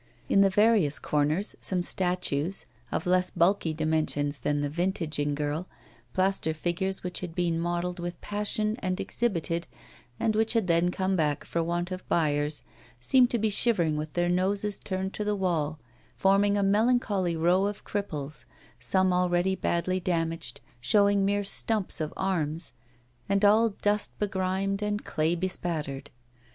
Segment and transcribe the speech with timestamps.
[0.27, 5.67] In the various corners some statues, of less bulky dimensions than the 'Vintaging Girl,'
[6.13, 9.67] plaster figures which had been modelled with passion and exhibited,
[10.19, 12.63] and which had then come back for want of buyers,
[12.99, 15.77] seemed to be shivering with their noses turned to the wall,
[16.15, 18.45] forming a melancholy row of cripples,
[18.79, 22.73] some already badly damaged, showing mere stumps of arms,
[23.29, 26.09] and all dust begrimed and clay bespattered.